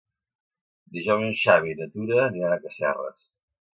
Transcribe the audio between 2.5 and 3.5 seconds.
a Casserres.